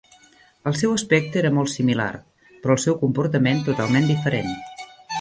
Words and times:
El 0.71 0.77
seu 0.79 0.93
aspecte 0.99 1.37
era 1.41 1.51
molt 1.59 1.71
similar, 1.75 2.09
però 2.65 2.79
el 2.79 2.83
seu 2.87 3.01
comportament 3.05 3.65
totalment 3.71 4.13
diferent. 4.15 4.55